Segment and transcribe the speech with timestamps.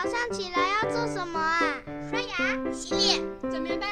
[0.00, 1.60] 早上起来要做什么啊？
[2.08, 3.84] 刷牙、洗脸、整棉被，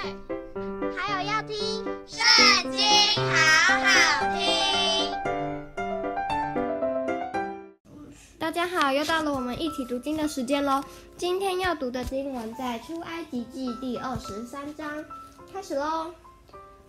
[0.97, 2.81] 还有要听《圣经》，
[3.19, 3.89] 好好
[4.37, 5.11] 听。
[8.39, 10.81] 大家好，又到了我们一起读经的时间喽。
[11.17, 15.05] 今天要读的经文在出埃及记第二十三章，
[15.53, 16.13] 开始喽。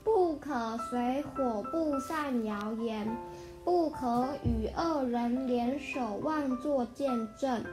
[0.04, 3.18] 不可随火布散谣言，
[3.66, 7.66] 不可与恶人联手妄作见证。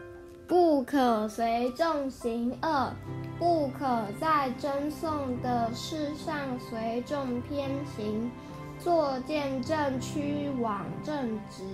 [0.46, 2.92] 不可随众行恶，
[3.38, 3.86] 不可
[4.20, 5.10] 在争讼
[5.40, 8.30] 的事上随众偏行，
[8.78, 11.64] 作见证屈枉正直；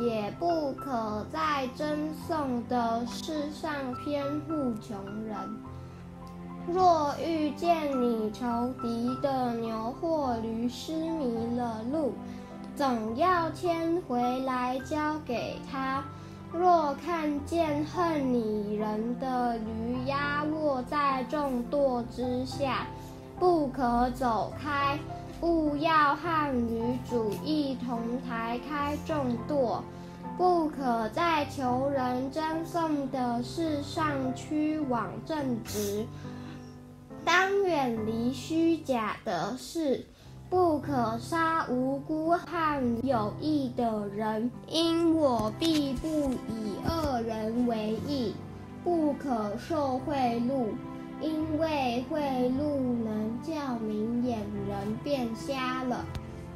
[0.00, 3.72] 也不可在争讼的事上
[4.04, 5.36] 偏护穷人。
[6.66, 8.46] 若遇见你仇
[8.82, 12.14] 敌的牛或驴失迷了路，
[12.74, 16.02] 总要牵回来交给他。
[16.58, 22.86] 若看见恨你人的驴压卧在重垛之下，
[23.38, 24.98] 不可走开，
[25.42, 29.82] 勿要和驴主一同抬开重垛，
[30.38, 36.06] 不可在求人争讼的事上屈枉正直，
[37.22, 40.06] 当远离虚假的事。
[40.48, 48.32] 不可杀无辜和有义的人，因我必不以恶人为义。
[48.84, 50.14] 不可受贿
[50.48, 50.68] 赂，
[51.20, 54.38] 因为贿赂能叫明眼
[54.68, 56.04] 人变瞎了，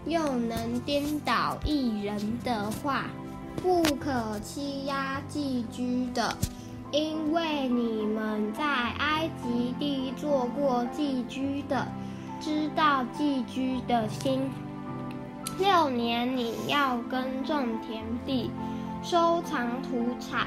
[0.06, 3.06] 又能颠倒一人的话。
[3.60, 6.32] 不可欺压寄居的，
[6.92, 11.84] 因为你们在埃及地做过寄居的。
[12.40, 14.50] 知道寄居的心。
[15.58, 18.50] 六年你要耕种田地，
[19.02, 20.46] 收藏土产；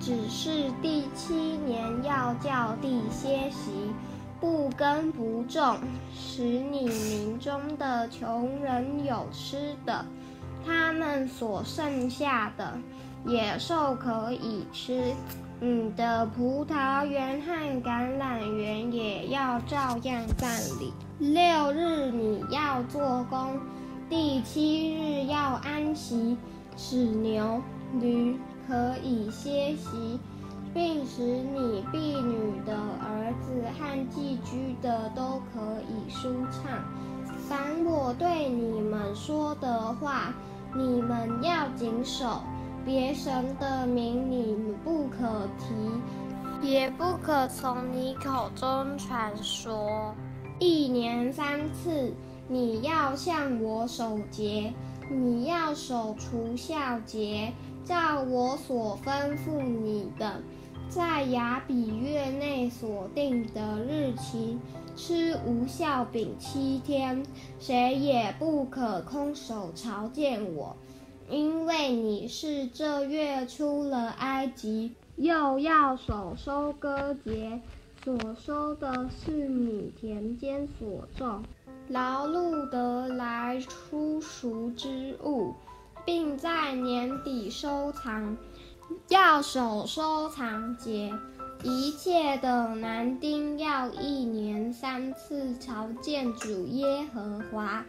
[0.00, 3.92] 只是第七年要叫地歇息，
[4.40, 5.78] 不耕不种，
[6.14, 10.06] 使你民中的穷人有吃的，
[10.64, 12.78] 他们所剩下的
[13.26, 15.12] 野兽可以吃。
[15.58, 20.92] 你的葡萄园和橄榄园也要照样办理。
[21.18, 23.58] 六日你要做工，
[24.10, 26.36] 第七日要安息，
[26.76, 27.62] 使牛、
[27.98, 30.20] 驴可以歇息，
[30.74, 36.84] 并使你婢女的儿子和寄居的都可以舒畅。
[37.48, 40.34] 凡我对你们说的话，
[40.74, 42.42] 你们要谨守。
[42.86, 50.14] 别神的名你不可提，也不可从你口中传说。
[50.60, 52.14] 一年三次，
[52.46, 54.72] 你要向我守节，
[55.10, 57.52] 你要守除孝节，
[57.84, 60.40] 照我所吩咐你的，
[60.88, 64.56] 在亚比月内所定的日期，
[64.94, 67.20] 吃无效饼七天，
[67.58, 70.76] 谁也不可空手朝见我。
[71.28, 77.60] 因为你是这月出了埃及，又要守收割节，
[78.04, 81.42] 所收的是你田间所种，
[81.88, 85.54] 劳碌得来初熟之物，
[86.04, 88.36] 并在年底收藏，
[89.08, 91.12] 要守收藏节。
[91.64, 97.84] 一切的男丁要一年三次朝见主耶和华。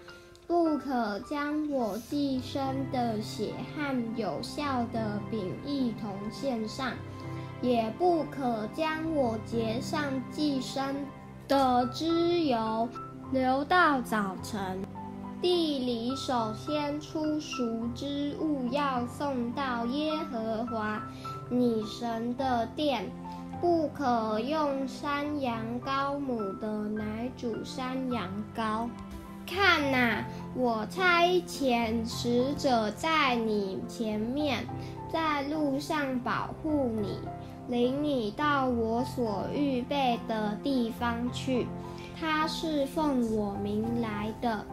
[0.47, 6.93] 不可将我寄生的血和有效的饼一同献上，
[7.61, 10.95] 也不可将我节上寄生
[11.49, 12.87] 的脂油
[13.33, 14.81] 留到早晨。
[15.41, 21.03] 地里首先出熟之物要送到耶和华
[21.49, 23.11] 你神的殿，
[23.59, 28.87] 不可用山羊羔母的奶煮山羊羔。
[29.47, 34.65] 看呐、我差遣使者在你前面，
[35.09, 37.17] 在路上保护你，
[37.69, 41.65] 领你到我所预备的地方去。
[42.19, 44.65] 他是奉我名来的，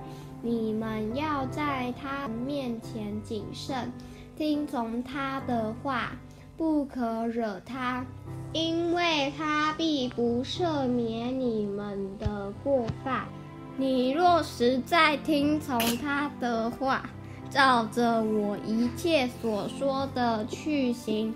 [0.42, 3.92] 你们要在他面前谨慎，
[4.36, 6.10] 听从他的话，
[6.56, 8.04] 不可惹他，
[8.52, 13.26] 因为他必不赦免你们的过犯。
[13.76, 17.02] 你若实在听从他的话，
[17.50, 21.34] 照着我一切所说的去行，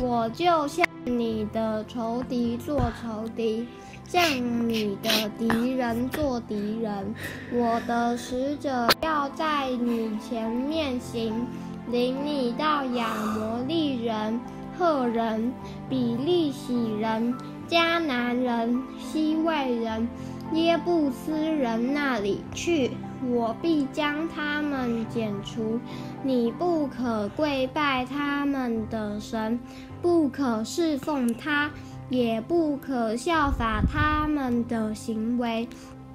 [0.00, 3.68] 我就向你的仇敌做仇敌，
[4.08, 4.22] 向
[4.68, 7.14] 你的敌人做敌人。
[7.52, 11.46] 我的使者要在你前面行，
[11.88, 14.40] 领你到亚摩利人、
[14.76, 15.52] 赫人、
[15.88, 17.32] 比利洗人、
[17.72, 20.06] 迦南人、希未人、
[20.52, 22.90] 耶布斯人那里去，
[23.30, 25.80] 我必将他们剪除。
[26.22, 29.58] 你不可跪拜他们的神，
[30.02, 31.70] 不可侍奉他，
[32.10, 35.66] 也不可效法他们的行为，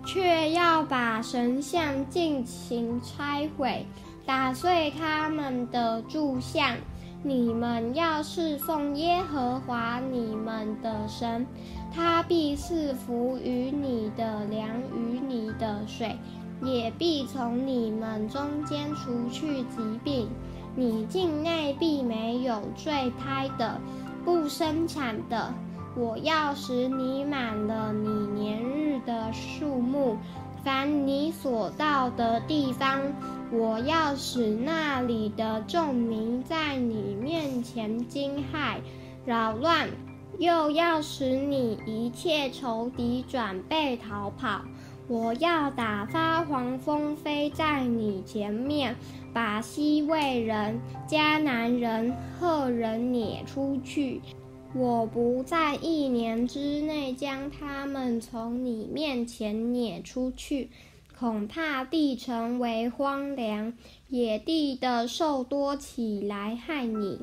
[0.05, 3.83] 却要把神像尽情拆毁，
[4.27, 6.75] 打碎他们的柱像。
[7.23, 11.45] 你们要侍奉耶和华你们的神，
[11.93, 16.15] 他必赐福于你的粮与你的水，
[16.63, 20.29] 也必从你们中间除去疾病。
[20.75, 23.81] 你境内必没有坠胎的，
[24.23, 25.51] 不生产的。
[25.95, 28.07] 我要使你满了你
[28.39, 30.15] 年日的数目，
[30.67, 33.01] 凡你所到的地方。
[33.53, 38.75] 我要使那里的众民在你面前惊骇、
[39.25, 39.87] 扰乱，
[40.37, 44.59] 又要使你一切仇敌转背逃跑。
[45.07, 48.93] 我要打发黄蜂飞在你前面，
[49.33, 50.77] 把西魏人、
[51.07, 54.21] 迦南人、赫人撵出去。
[54.77, 60.69] 我不在一年之内将他们从你面前撵出去。
[61.19, 63.73] 恐怕地成为荒凉，
[64.07, 67.19] 野地的兽多起来害你。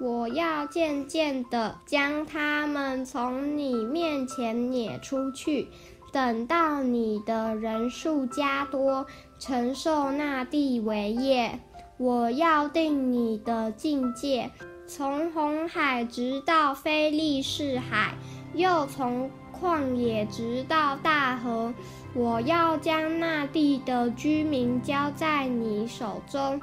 [0.00, 5.68] 我要渐渐地将他们从你面前撵出去，
[6.12, 9.06] 等到你的人数加多，
[9.38, 11.60] 承受那地为业。
[11.98, 14.50] 我要定你的境界，
[14.86, 18.14] 从红海直到非利士海，
[18.54, 21.74] 又从旷野直到大河。
[22.14, 26.60] 我要将那地的居民交在你手中，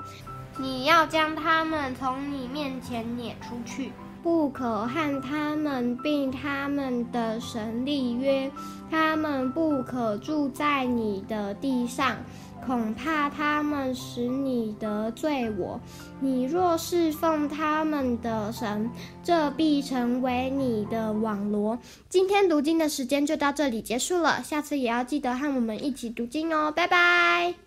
[0.58, 3.92] 你要将他们从你面前撵出去，
[4.26, 8.52] 不可和他们并他们的神立约，
[8.90, 12.18] 他们不可住在你的地上。
[12.66, 15.80] 恐怕他们使你得罪我。
[16.20, 18.90] 你若侍奉他们的神，
[19.24, 21.78] 这必成为你的网罗。
[22.10, 27.65] 今天读经的时间就到这里结束了，下次也要记得和我们一起读经哦，拜拜。